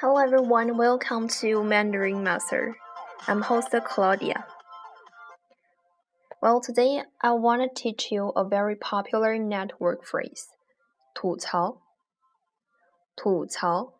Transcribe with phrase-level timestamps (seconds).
[0.00, 2.76] Hello everyone, welcome to Mandarin Master.
[3.26, 4.44] I'm host Claudia.
[6.42, 10.48] Well, today I want to teach you a very popular network phrase.
[11.14, 11.80] 吐槽,
[13.16, 13.94] 吐槽,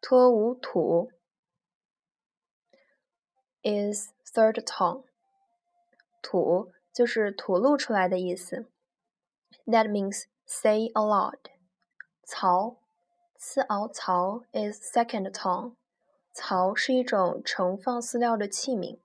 [0.00, 1.10] 脱无吐
[3.62, 5.04] is third tone.
[6.22, 8.66] 吐就是吐露出来的意思。
[9.66, 11.50] That means say a lot.
[12.24, 12.78] 槽
[13.40, 15.74] 次凹槽 is second tone。
[16.32, 18.98] 槽是一种盛放饲料的器皿。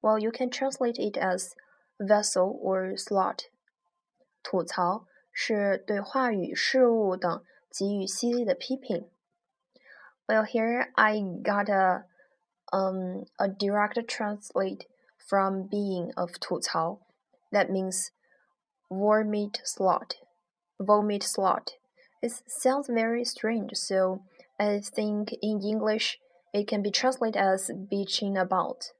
[0.00, 1.52] Well, you can translate it as
[1.98, 3.46] vessel or slot。
[4.42, 9.08] 吐槽是对话语、事物等给予犀利的批评。
[10.26, 12.04] Well, here I got a
[12.72, 14.86] um a direct translate
[15.18, 17.00] from being of 吐槽。
[17.50, 18.10] That means
[18.88, 20.16] vomit slot.
[20.78, 21.74] Vomit slot.
[22.24, 24.20] It sounds very strange, so
[24.58, 26.18] I think in English
[26.52, 28.92] it can be translated as bitching about.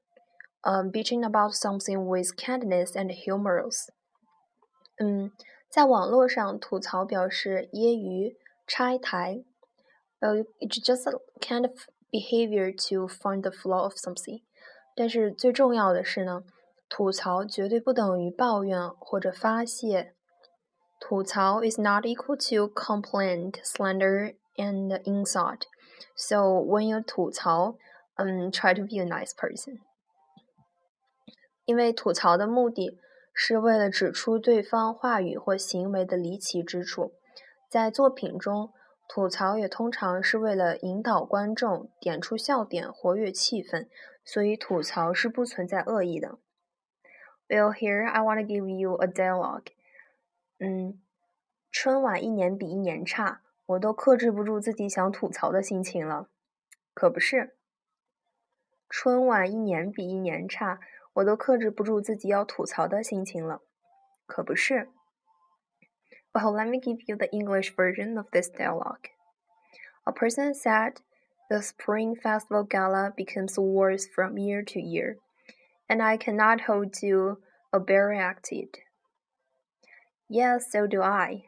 [0.63, 3.89] Um, bitching about something with kindness and humorous.
[4.99, 5.31] 嗯，
[5.69, 8.35] 在网络上吐槽表示揶揄、
[8.67, 9.43] 拆台。
[10.19, 11.73] Well, it's just a kind of
[12.11, 14.41] behavior to find the flaw of something.
[14.95, 16.43] 但是最重要的是呢，
[16.89, 20.13] 吐槽绝对不等于抱怨或者发泄。
[20.99, 25.63] 吐槽 is not equal to complaint, slander, and insult.
[26.15, 27.75] So when you 吐槽,
[28.17, 29.79] um, try to be a nice person.
[31.65, 32.99] 因为吐槽的目的
[33.33, 37.13] 是为了指出对方话语或行为的离奇之处。
[37.69, 38.73] 在作品中，
[39.07, 43.87] 吐槽也通常是为了引导观众、点出笑点、活跃气氛，
[44.25, 46.37] 所以吐槽是不存在恶意的。
[47.47, 49.67] Well, here I want to give you a dialogue.
[50.59, 51.01] 嗯，
[51.71, 56.29] 春晚一年比一年差，我都克制不住自己想吐槽的心情了。
[56.93, 57.55] 可不是，
[58.89, 60.79] 春晚一年比一年差，
[61.13, 63.61] 我都克制不住自己要吐槽的心情了。
[64.25, 64.89] 可不是。
[66.33, 69.09] Well, let me give you the English version of this dialogue.
[70.05, 70.97] A person said,
[71.49, 75.17] The Spring Festival Gala becomes worse from year to year,
[75.89, 77.41] and I cannot hold to
[77.71, 78.79] a better acted.
[80.29, 81.43] Yes, so do I.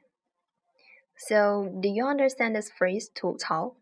[1.16, 3.76] So, do you understand this phrase 吐槽?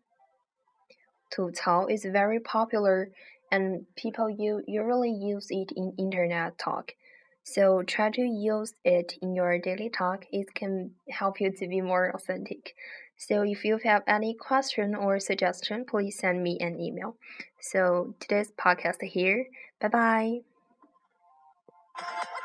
[1.30, 3.08] 吐槽 is very popular
[3.50, 6.92] and people you usually use it in internet talk.
[7.44, 10.24] So try to use it in your daily talk.
[10.30, 12.74] It can help you to be more authentic.
[13.16, 17.16] So if you have any question or suggestion, please send me an email.
[17.60, 19.46] So today's podcast here.
[19.80, 20.42] Bye
[21.96, 22.42] bye.